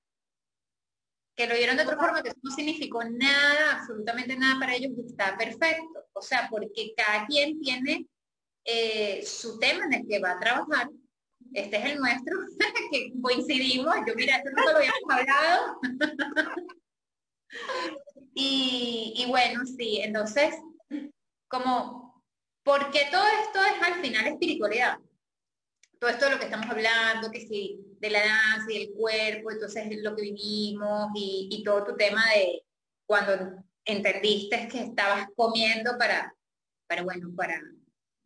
[1.35, 4.93] Que lo vivieron de otra forma, que eso no significó nada, absolutamente nada para ellos,
[4.99, 6.05] está perfecto.
[6.13, 8.07] O sea, porque cada quien tiene
[8.65, 10.91] eh, su tema en el que va a trabajar.
[11.53, 12.37] Este es el nuestro,
[12.93, 13.95] que coincidimos.
[14.07, 15.81] Yo, mira, esto no lo habíamos hablado.
[18.35, 20.55] y, y bueno, sí, entonces,
[21.49, 22.23] como,
[22.63, 24.99] ¿por qué todo esto es al final espiritualidad?
[25.99, 29.51] Todo esto de lo que estamos hablando, que sí, de la danza y el cuerpo,
[29.51, 32.63] entonces lo que vivimos y, y todo tu tema de
[33.07, 36.35] cuando entendiste que estabas comiendo para,
[36.87, 37.61] para bueno, para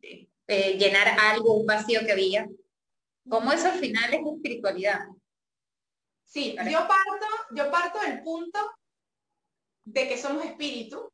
[0.03, 2.49] eh, llenar algo, un vacío que había.
[3.31, 5.07] Como eso al final es espiritualidad.
[6.25, 8.59] Sí, yo parto, yo parto del punto
[9.85, 11.11] de que somos espíritu,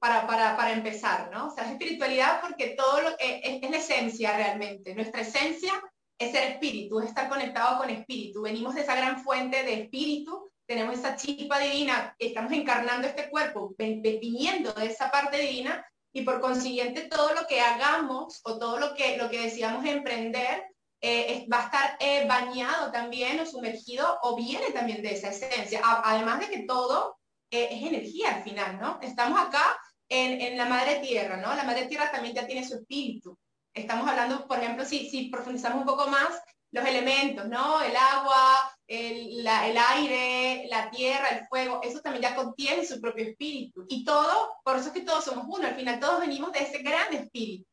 [0.00, 1.46] para, para, para, empezar, ¿no?
[1.46, 4.94] O sea, es espiritualidad porque todo lo, es, es, la esencia realmente.
[4.96, 5.72] Nuestra esencia
[6.18, 8.42] es ser espíritu, es estar conectado con espíritu.
[8.42, 13.74] Venimos de esa gran fuente de espíritu, tenemos esa chispa divina, estamos encarnando este cuerpo,
[13.78, 18.94] viniendo de esa parte divina y por consiguiente todo lo que hagamos o todo lo
[18.94, 20.71] que, lo que decíamos emprender
[21.04, 25.80] eh, va a estar eh, bañado también o sumergido o viene también de esa esencia.
[25.82, 27.18] además de que todo
[27.50, 29.00] eh, es energía al final, ¿no?
[29.02, 29.76] Estamos acá
[30.08, 31.54] en, la madre tierra, ¿no?
[31.54, 33.36] La madre tierra también ya tiene su espíritu.
[33.74, 37.82] Estamos hablando, por ejemplo, si, profundizamos un poco más, los elementos, ¿no?
[37.82, 43.86] El agua, el, aire, la tierra, el fuego, eso también ya contiene su propio espíritu.
[43.88, 46.78] Y todo, por eso es que todos somos uno, al final todos venimos de ese
[46.78, 47.71] gran espíritu.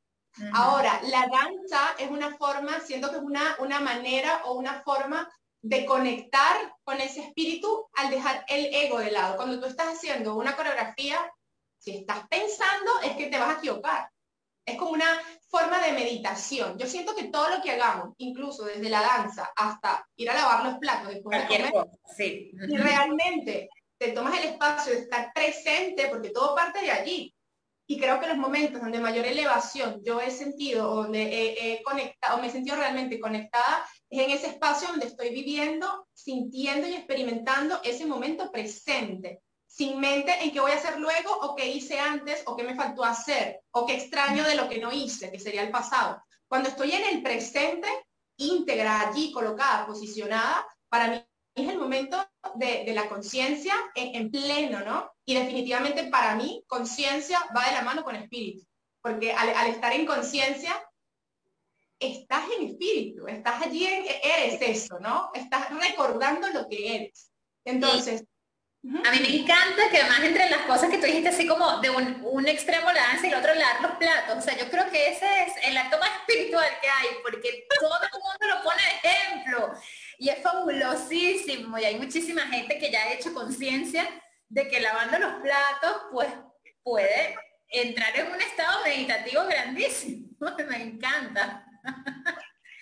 [0.54, 5.30] Ahora, la danza es una forma, siento que es una, una manera o una forma
[5.62, 9.36] de conectar con ese espíritu al dejar el ego de lado.
[9.36, 11.20] Cuando tú estás haciendo una coreografía,
[11.78, 14.10] si estás pensando es que te vas a equivocar.
[14.66, 16.78] Es como una forma de meditación.
[16.78, 20.64] Yo siento que todo lo que hagamos, incluso desde la danza hasta ir a lavar
[20.64, 21.74] los platos después de comer,
[22.16, 22.52] sí.
[22.54, 27.34] y realmente te tomas el espacio de estar presente, porque todo parte de allí.
[27.92, 31.24] Y creo que los momentos donde mayor elevación yo he sentido, donde
[31.58, 36.08] he, conectado, o me he sentido realmente conectada, es en ese espacio donde estoy viviendo,
[36.14, 41.56] sintiendo y experimentando ese momento presente sin mente en qué voy a hacer luego o
[41.56, 44.92] qué hice antes o qué me faltó hacer o qué extraño de lo que no
[44.92, 46.22] hice, que sería el pasado.
[46.48, 47.88] Cuando estoy en el presente,
[48.38, 51.26] íntegra, allí, colocada, posicionada, para mí
[51.56, 52.24] es el momento
[52.54, 55.12] de, la conciencia en, pleno, ¿no?
[55.30, 58.66] Y definitivamente para mí, conciencia va de la mano con espíritu,
[59.00, 60.74] porque al, al estar en conciencia,
[62.00, 65.30] estás en espíritu, estás allí, en, eres eso, ¿no?
[65.36, 67.30] Estás recordando lo que eres.
[67.64, 68.24] Entonces,
[69.06, 71.92] a mí me encanta que además entre las cosas que tú dijiste así como de
[71.92, 74.36] un, extremo la danza y el otro lavar los platos.
[74.36, 77.94] O sea, yo creo que ese es el acto más espiritual que hay, porque todo
[78.02, 79.74] el mundo lo pone de ejemplo.
[80.18, 81.78] Y es fabulosísimo.
[81.78, 84.10] Y hay muchísima gente que ya ha hecho conciencia
[84.50, 86.30] de que lavando los platos, pues
[86.84, 87.36] puede
[87.70, 90.28] entrar en un estado meditativo grandísimo.
[90.70, 91.66] me encanta.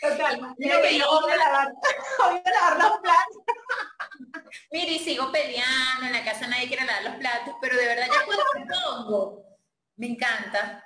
[0.02, 1.74] Total, yo que yo voy a lavar,
[2.20, 3.38] voy a lavar los platos.
[4.72, 8.26] Mire, sigo peleando, en la casa nadie quiere lavar los platos, pero de verdad ya
[8.26, 9.58] cuando me pongo,
[9.96, 10.84] me encanta.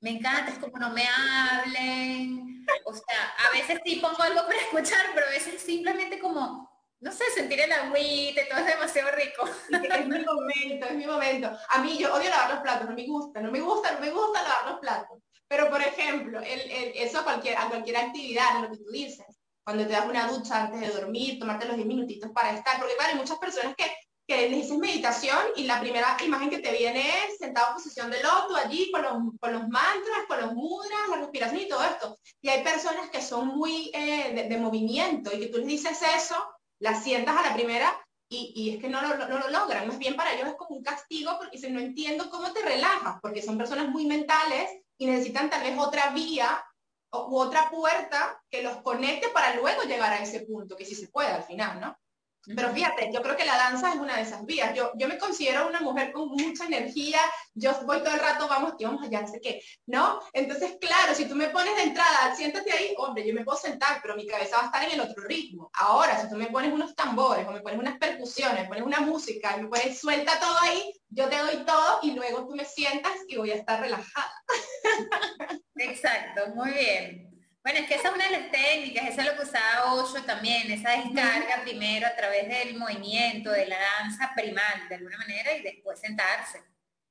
[0.00, 2.64] Me encanta, es como no me hablen.
[2.84, 6.67] O sea, a veces sí pongo algo para escuchar, pero a veces simplemente como,
[7.00, 9.48] no sé, sentir el agüite, todo es demasiado rico.
[9.70, 11.50] Es mi momento, es mi momento.
[11.68, 14.10] A mí yo odio lavar los platos, no me gusta, no me gusta, no me
[14.10, 15.18] gusta lavar los platos.
[15.46, 19.26] Pero por ejemplo, el, eso a cualquier, a cualquier actividad, lo que tú dices
[19.68, 22.94] cuando te das una ducha antes de dormir, tomarte los 10 minutitos para estar, porque
[22.96, 23.84] claro, hay muchas personas que,
[24.26, 28.22] que les meditación y la primera imagen que te viene es sentado en posición de
[28.22, 32.18] loto allí con los, con los mantras, con los mudras, la respiración y todo esto.
[32.40, 36.36] Y hay personas que son muy eh, de, movimiento y que tú les dices eso,
[36.80, 37.92] la sientas a la primera
[38.28, 39.88] y, y, es que no lo, no lo, logran.
[39.88, 43.18] Más bien para ellos es como un castigo porque dicen, no entiendo cómo te relajas,
[43.22, 46.64] porque son personas muy mentales y necesitan tal vez otra vía
[47.10, 51.08] u otra puerta que los conecte para luego llegar a ese punto, que sí se
[51.08, 51.96] puede al final, ¿no?
[52.46, 54.74] Pero fíjate, yo creo que la danza es una de esas vías.
[54.74, 57.20] Yo, yo me considero una mujer con mucha energía,
[57.54, 60.20] yo voy todo el rato, vamos aquí, vamos allá, no sé qué, ¿no?
[60.32, 64.00] Entonces, claro, si tú me pones de entrada, siéntate ahí, hombre, yo me puedo sentar,
[64.00, 65.70] pero mi cabeza va a estar en el otro ritmo.
[65.74, 69.00] Ahora, si tú me pones unos tambores, o me pones unas percusiones, me pones una
[69.00, 72.64] música, y me pones suelta todo ahí, yo te doy todo y luego tú me
[72.64, 74.32] sientas y voy a estar relajada.
[75.76, 77.27] Exacto, muy bien.
[77.68, 80.22] Bueno, es que esa es una de las técnicas, esa es lo que usaba Osho
[80.22, 85.52] también, esa descarga primero a través del movimiento, de la danza primal, de alguna manera,
[85.52, 86.62] y después sentarse.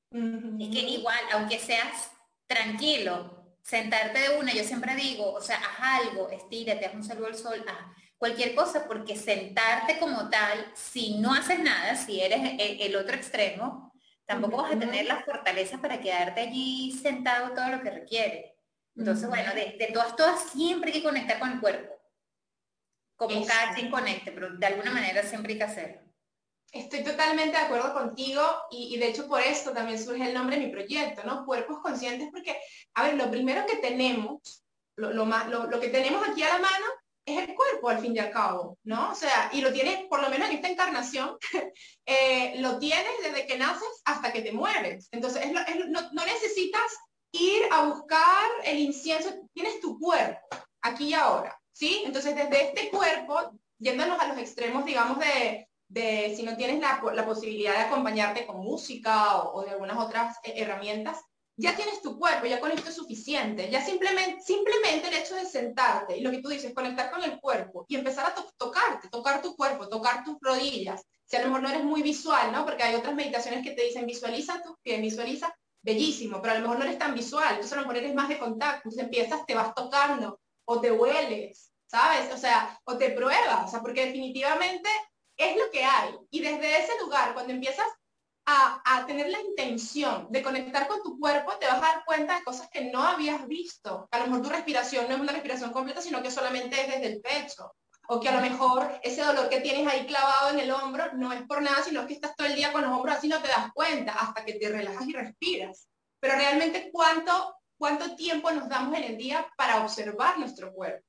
[0.10, 2.10] Es que igual, aunque seas
[2.48, 7.28] tranquilo, sentarte de una, yo siempre digo, o sea, haz algo, estírate, haz un saludo
[7.28, 12.39] al sol, haz cualquier cosa, porque sentarte como tal, si no haces nada, si eres
[12.58, 13.93] el, el otro extremo,
[14.26, 18.57] tampoco vas a tener la fortaleza para quedarte allí sentado todo lo que requiere.
[18.98, 21.94] Entonces, bueno, de, todas, todas siempre hay que conectar con el cuerpo.
[23.16, 26.02] Como cada quien conecte, pero de alguna manera siempre hay que hacerlo.
[26.72, 30.66] Estoy totalmente de acuerdo contigo y, de hecho por esto también surge el nombre de
[30.66, 31.46] mi proyecto, ¿no?
[31.46, 32.60] Cuerpos conscientes, porque,
[32.96, 34.64] a ver, lo primero que tenemos,
[34.96, 36.86] lo, más, lo, que tenemos aquí a la mano
[37.26, 39.12] es el cuerpo al fin y al cabo, ¿no?
[39.12, 41.38] O sea, y lo tienes, por lo menos en esta encarnación,
[42.06, 45.08] eh, lo tienes desde que naces hasta que te mueres.
[45.12, 45.62] Entonces, no,
[46.12, 46.98] no, necesitas
[47.32, 50.48] ir a buscar el incienso, tienes tu cuerpo,
[50.82, 52.04] aquí y ahora, ¿sí?
[52.06, 57.02] Entonces desde este cuerpo yéndonos a los extremos, digamos, de, de si no tienes la,
[57.13, 61.18] la, posibilidad de acompañarte con música o, de algunas otras eh, herramientas,
[61.60, 63.70] ya tienes tu cuerpo, ya con esto es suficiente.
[63.72, 67.40] Ya simplemente, simplemente el hecho de sentarte y lo que tú dices, conectar con el
[67.40, 71.02] cuerpo y empezar a tocarte, tocar tu cuerpo, tocar tus rodillas.
[71.26, 72.63] Si a lo mejor no eres muy visual, ¿no?
[72.63, 76.62] Porque hay otras meditaciones que te dicen visualiza tus pies, visualiza, bellísimo, pero a lo
[76.62, 79.46] mejor no eres tan visual, entonces a lo mejor eres más de contacto, entonces empiezas,
[79.46, 82.34] te vas tocando o te hueles, ¿sabes?
[82.34, 84.90] O sea, o te pruebas, o sea, porque definitivamente
[85.38, 86.13] es lo que hay.
[86.32, 87.88] Y desde ese lugar, cuando empiezas
[88.48, 92.44] a, tener la intención de conectar con tu cuerpo, te vas a dar cuenta de
[92.44, 94.08] cosas que no habías visto.
[94.12, 97.08] A lo mejor tu respiración no es una respiración completa, sino que solamente es desde
[97.08, 97.74] el pecho.
[98.08, 101.34] O que a lo mejor ese dolor que tienes ahí clavado en el hombro no
[101.34, 103.50] es por nada, sino que estás todo el día con los hombros así no te
[103.50, 105.88] das cuenta hasta que te relajas y respiras.
[106.20, 111.06] Pero realmente, ¿cuánto, cuánto tiempo nos damos en el día para observar nuestro cuerpo?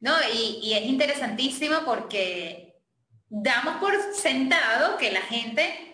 [0.00, 2.74] No, y, y es interesantísimo porque
[3.28, 5.87] damos por sentado que la gente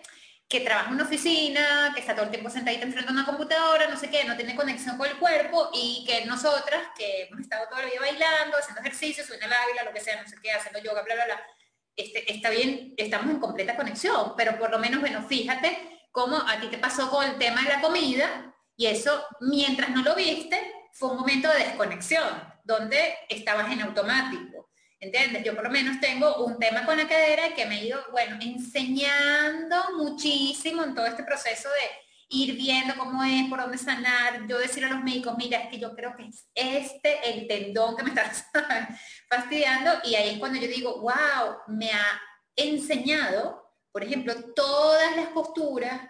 [0.55, 3.89] que trabaja en una oficina, que está todo el tiempo sentadita enfrente a una computadora,
[3.89, 7.67] no sé qué, no tiene conexión con el cuerpo y que nosotras, que hemos estado
[7.69, 10.53] todo el día bailando, haciendo ejercicio, subiendo el águila, lo que sea, no sé qué,
[10.53, 11.45] haciendo yoga, bla, bla, bla,
[11.93, 16.57] este, está bien, estamos en completa conexión, pero por lo menos, bueno, fíjate cómo a
[16.61, 20.57] ti te pasó con el tema de la comida y eso, mientras no lo viste,
[20.93, 22.29] fue un momento de desconexión,
[22.63, 24.69] donde estabas en automático.
[25.05, 25.43] ¿Entiendes?
[25.43, 28.37] Yo por lo menos tengo un tema con la cadera que me he ido, bueno,
[28.41, 34.57] enseñando muchísimo en todo este proceso de ir viendo cómo es, por dónde sanar, yo
[34.57, 38.01] decir a los médicos, mira, es que yo creo que es este el tendón que
[38.01, 38.31] me está
[39.29, 42.21] fastidiando y ahí es cuando yo digo, wow, me ha
[42.55, 46.01] enseñado, por ejemplo, todas las posturas,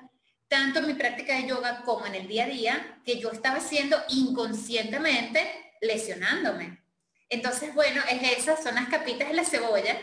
[0.48, 3.58] tanto en mi práctica de yoga como en el día a día, que yo estaba
[3.58, 6.85] haciendo inconscientemente lesionándome.
[7.30, 9.98] Entonces, bueno, es esas, son las capitas de la cebolla.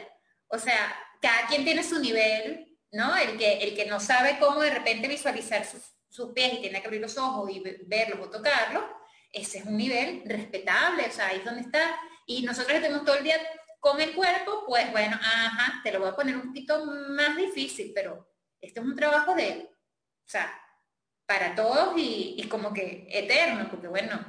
[0.49, 3.17] O sea, cada quien tiene su nivel, ¿no?
[3.17, 6.87] El que, el que no sabe cómo de repente visualizar sus, pies y tiene que
[6.87, 8.85] abrir los ojos y verlos o tocarlos,
[9.33, 11.97] ese es un nivel respetable, o sea, ahí es donde está.
[12.27, 13.41] Y nosotros que tenemos todo el día
[13.81, 17.93] con el cuerpo, pues bueno, ajá, te lo voy a poner un poquito más difícil,
[17.95, 18.29] pero
[18.61, 20.53] este es un trabajo de, o sea,
[21.25, 24.21] para todos y, y como que eterno, porque bueno,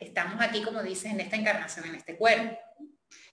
[0.00, 2.58] estamos aquí, como dices, en esta encarnación, en este cuerpo.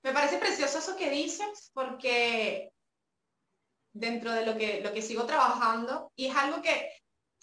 [0.04, 2.72] Me parece precioso eso que dices, porque
[3.94, 6.92] dentro de lo que, lo que sigo trabajando, y es algo que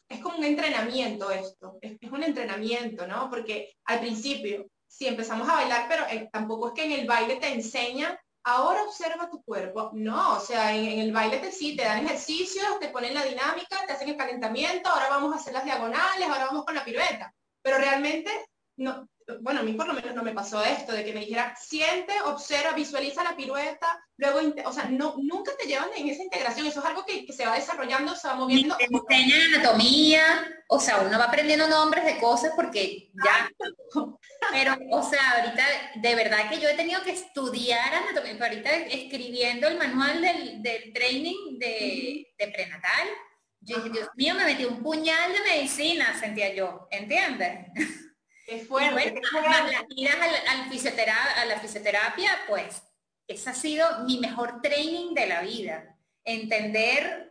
[0.08, 3.30] es como un entrenamiento esto, es, un entrenamiento, ¿no?
[3.30, 7.36] Porque al principio, si empezamos a bailar, pero eh, tampoco es que en el baile
[7.36, 9.90] te enseña, ahora observa tu cuerpo.
[9.94, 13.84] No, o sea, en, el baile te sí, te dan ejercicios, te ponen la dinámica,
[13.86, 17.34] te hacen el calentamiento, ahora vamos a hacer las diagonales, ahora vamos con la pirueta.
[17.62, 18.30] Pero realmente
[18.76, 19.08] no,
[19.40, 22.12] bueno, a mí por lo menos no me pasó esto, de que me dijera, siente,
[22.22, 26.80] observa, visualiza la pirueta, luego, o sea, no, nunca te llevan en esa integración, eso
[26.80, 28.76] es algo que, se va desarrollando, se va moviendo.
[28.76, 30.24] Te enseñan anatomía,
[30.68, 33.50] o sea, uno va aprendiendo nombres de cosas porque ya,
[34.50, 35.64] pero, o sea, ahorita,
[35.96, 40.92] de verdad que yo he tenido que estudiar anatomía, ahorita escribiendo el manual del, del
[40.92, 43.08] training de, de prenatal,
[43.60, 47.68] yo dije, Dios mío, me metí un puñal de medicina, sentía yo, ¿entiendes?
[48.52, 50.16] Es fuerte, Las idas
[50.48, 52.82] al, fisioterapia, a la fisioterapia, pues,
[53.26, 55.96] ese ha sido mi mejor training de la vida.
[56.22, 57.30] Entender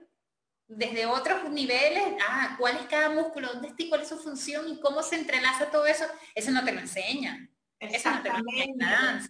[0.67, 4.67] desde otros niveles, ah, cuál es cada músculo, dónde está y cuál es su función
[4.67, 7.47] y cómo se entrelaza todo eso, eso no te lo enseña.
[7.79, 9.29] Eso no te lo enseña.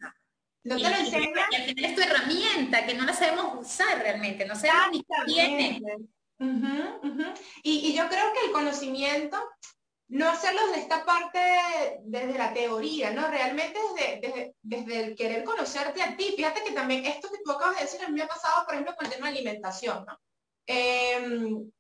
[0.64, 1.48] No te lo enseña.
[1.52, 5.06] Y al final es tu herramienta, que no la sabemos usar realmente, no sabemos ni
[5.26, 5.82] tiene.
[7.64, 9.38] Y, y yo creo que el conocimiento
[10.12, 11.40] no hacerlo desde esta parte,
[12.04, 13.30] desde la teoría, ¿no?
[13.30, 16.34] Realmente desde, desde, el querer conocerte a ti.
[16.36, 19.06] Fíjate que también esto que tú acabas de decir me ha pasado, por ejemplo, con
[19.06, 20.20] el tema de alimentación, ¿no?
[20.68, 21.72] Em,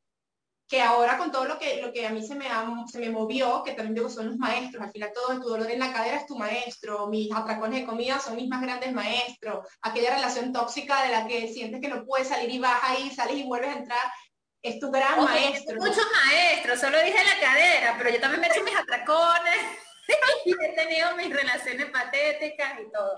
[0.65, 2.46] que ahora con todo lo que, lo que a mí se me,
[2.89, 5.80] se me movió, que también digo son los maestros, al final todo tu dolor en
[5.80, 10.15] la cadera es tu maestro, mis atracones de comida son mis más grandes maestros, aquella
[10.15, 13.44] relación tóxica de la que sientes que no puedes salir y vas ahí, sales y
[13.44, 14.13] vuelves a entrar,
[14.62, 15.78] es tu gran maestro.
[15.78, 19.58] Muchos maestros, solo dije la cadera, pero yo también me he hecho mis atracones
[20.46, 23.16] y he tenido mis relaciones patéticas y todo.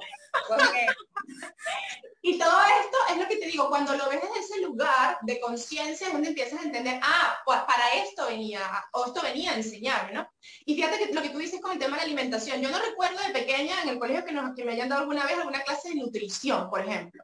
[2.22, 5.40] y todo esto es lo que te digo, cuando lo ves desde ese lugar de
[5.40, 8.62] conciencia es donde empiezas a entender, ah, pues para esto venía,
[8.94, 10.30] o esto venía a enseñarme, ¿no?
[10.66, 12.80] Y fíjate que lo que tú dices con el tema de la alimentación, yo no
[12.80, 15.62] recuerdo de pequeña en el colegio que, nos, que me hayan dado alguna vez alguna
[15.62, 17.24] clase de nutrición, por ejemplo.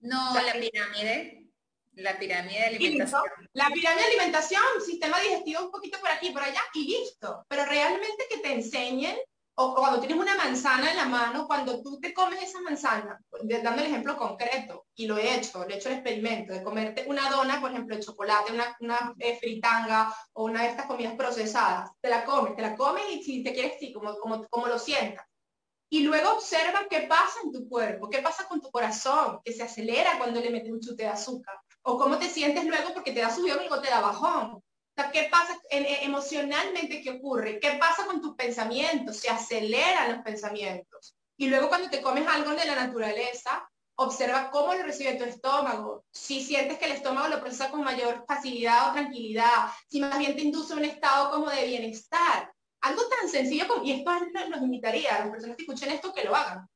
[0.00, 1.37] No, la pirámide.
[1.98, 3.22] La pirámide de alimentación.
[3.54, 7.44] La pirámide de alimentación, sistema digestivo un poquito por aquí, por allá y listo.
[7.48, 9.16] Pero realmente que te enseñen,
[9.56, 13.82] o cuando tienes una manzana en la mano, cuando tú te comes esa manzana, dando
[13.82, 17.28] el ejemplo concreto, y lo he hecho, lo he hecho el experimento, de comerte una
[17.28, 21.90] dona, por ejemplo, de chocolate, una, una eh, fritanga o una de estas comidas procesadas,
[22.00, 24.78] te la comes, te la comes y si te quieres, sí, como, como, como lo
[24.78, 25.26] sientas.
[25.90, 29.62] Y luego observa qué pasa en tu cuerpo, qué pasa con tu corazón, que se
[29.62, 31.58] acelera cuando le metes un chute de azúcar,
[31.88, 34.62] o cómo te sientes luego porque te da subido y luego te da bajón
[35.12, 37.00] ¿qué pasa e, emocionalmente?
[37.00, 37.60] ¿Qué ocurre?
[37.60, 39.16] ¿Qué pasa con tus pensamientos?
[39.16, 41.14] Se aceleran los pensamientos.
[41.36, 46.04] Y luego cuando te comes algo de la naturaleza, observa cómo lo recibe tu estómago.
[46.12, 50.34] Si sientes que el estómago lo procesa con mayor facilidad o tranquilidad, si más bien
[50.34, 52.52] te induce un estado como de bienestar.
[52.80, 54.12] Algo tan sencillo como, y esto
[54.48, 56.68] los invitaría a las personas que escuchen esto que lo hagan.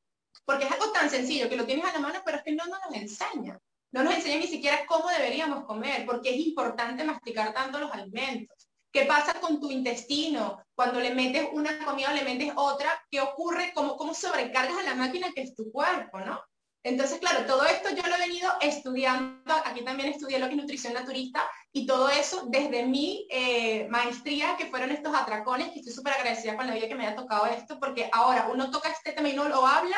[0.44, 2.64] Porque es algo tan sencillo que lo tienes a la mano, pero es que no
[2.66, 3.58] nos enseña.
[3.92, 8.68] No nos enseñan ni siquiera cómo deberíamos comer, porque es importante masticar tanto los alimentos.
[8.90, 10.62] ¿Qué pasa con tu intestino?
[10.74, 13.72] Cuando le metes una comida o le metes otra, ¿qué ocurre?
[13.74, 16.42] ¿Cómo, cómo sobrecargas a la máquina que es tu cuerpo, no?
[16.84, 20.60] Entonces, claro, todo esto yo lo he venido estudiando, aquí también estudié lo que es
[20.60, 25.92] nutrición naturista, y todo eso desde mi eh, maestría, que fueron estos atracones, que estoy
[25.94, 29.12] súper agradecida con la vida que me haya tocado esto, porque ahora uno toca este
[29.12, 29.96] tema y no lo habla,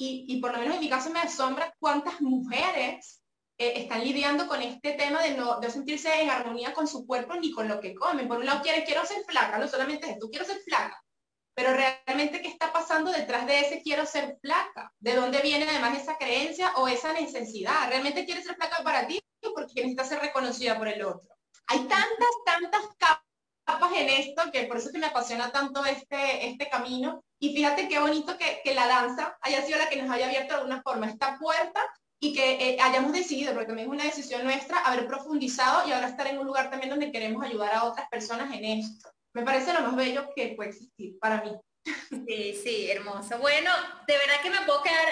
[0.00, 3.20] y, por lo menos en mi caso me asombra cuántas mujeres
[3.58, 7.50] eh, están lidiando con este tema de no sentirse en armonía con su cuerpo ni
[7.50, 8.28] con lo que comen.
[8.28, 11.02] Por un lado quieren, quiero ser flaca, no solamente es tú quiero ser flaca,
[11.52, 15.98] pero realmente qué está pasando detrás de ese quiero ser flaca, de dónde viene además
[15.98, 17.88] esa creencia o esa necesidad.
[17.88, 21.28] ¿Realmente quieres ser flaca para ti o porque necesitas ser reconocida por el otro?
[21.66, 26.68] Hay tantas, tantas capas en esto que por eso que me apasiona tanto este, este
[26.68, 27.24] camino.
[27.40, 30.54] Y fíjate qué bonito que, que la danza haya sido la que nos haya abierto
[30.54, 31.80] de alguna forma esta puerta
[32.20, 36.08] y que eh, hayamos decidido, porque también es una decisión nuestra, haber profundizado y ahora
[36.08, 39.08] estar en un lugar también donde queremos ayudar a otras personas en esto.
[39.34, 41.52] Me parece lo más bello que puede existir para mí.
[42.26, 43.38] Sí, sí, hermoso.
[43.38, 43.70] Bueno,
[44.06, 45.08] de verdad que me puedo quedar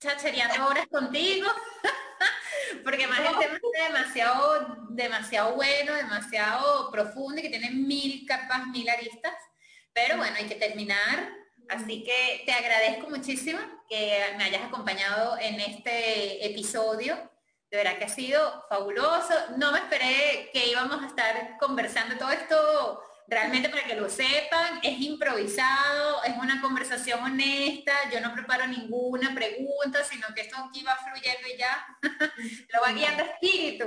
[0.00, 1.48] chachereando horas contigo,
[2.84, 8.66] porque más el tema es demasiado, demasiado bueno, demasiado profundo y que tiene mil capas,
[8.66, 9.32] mil aristas.
[9.94, 11.32] Pero bueno, hay que terminar
[11.68, 13.58] Así que te agradezco muchísimo
[13.88, 17.16] que me hayas acompañado en este episodio.
[17.70, 19.34] De verdad que ha sido fabuloso.
[19.56, 24.80] No me esperé que íbamos a estar conversando todo esto realmente para que lo sepan,
[24.82, 25.93] es improvisado,
[26.44, 31.58] una conversación honesta, yo no preparo ninguna pregunta, sino que esto aquí va fluyendo y
[31.58, 31.86] ya
[32.72, 33.84] lo va guiando espíritu.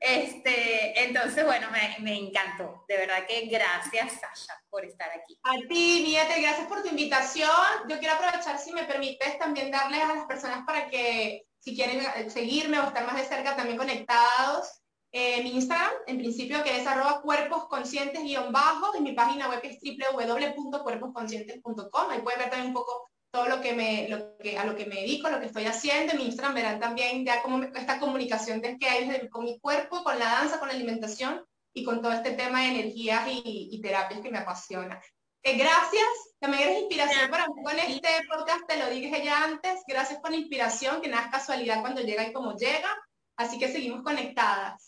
[0.00, 1.68] Este, entonces, bueno,
[2.00, 2.84] me, encantó.
[2.88, 5.38] De verdad que gracias, Sasha, por estar aquí.
[5.42, 7.50] A ti, Miete, gracias por tu invitación.
[7.88, 12.30] Yo quiero aprovechar, si me permites, también darles a las personas para que si quieren
[12.30, 14.80] seguirme o estar más de cerca también conectados,
[15.10, 19.60] eh, mi Instagram, en principio, que es arroba cuerposconscientes guion bajo, y mi página web
[19.62, 22.10] es www.cuerposconscientes.com.
[22.10, 24.86] Ahí pueden ver también un poco todo lo que me, lo que, a lo que
[24.86, 26.12] me dedico, lo que estoy haciendo.
[26.12, 30.18] En mi Instagram verán también ya como esta comunicación que hay con mi cuerpo, con
[30.18, 31.44] la danza, con la alimentación
[31.74, 35.00] y con todo este tema de energías y, terapias que me apasiona.
[35.42, 36.04] Eh, gracias,
[36.40, 39.82] también eres inspiración para mí con este podcast, te lo dije ya antes.
[39.86, 42.88] Gracias por la inspiración, que nada es casualidad cuando llega y como llega.
[43.36, 44.87] Así que seguimos conectadas.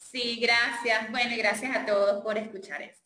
[0.00, 1.10] Sí, gracias.
[1.10, 3.04] Bueno, y gracias a todos por escuchar esto.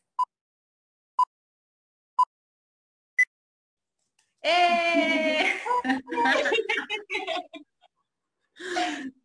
[4.43, 5.45] ¡Eh!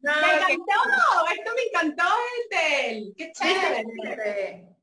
[0.01, 2.03] me encantó, esto me encantó,
[2.43, 3.13] Estel.
[3.15, 4.75] Qué chévere.